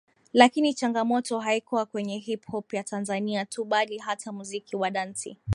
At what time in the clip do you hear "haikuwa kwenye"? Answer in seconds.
1.39-2.17